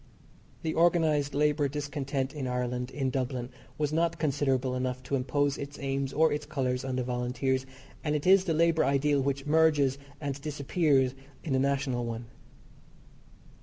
[0.63, 5.77] The organised labour discontent in Ireland, in Dublin, was not considerable enough to impose its
[5.77, 7.67] aims or its colours on the Volunteers,
[8.03, 12.25] and it is the labour ideal which merges and disappears in the national one.